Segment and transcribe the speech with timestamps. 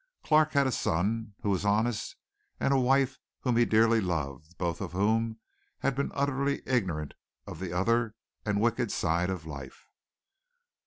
[0.23, 2.15] Clark had a son who was honest
[2.59, 5.37] and a wife whom he dearly loved, both of whom
[5.81, 7.13] had been utterly ignorant
[7.45, 9.89] of the other and wicked side of life.